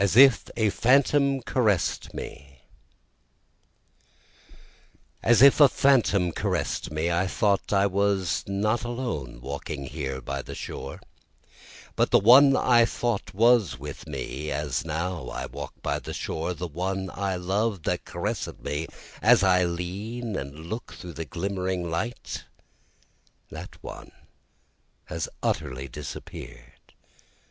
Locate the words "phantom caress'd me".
0.71-2.61, 5.69-7.11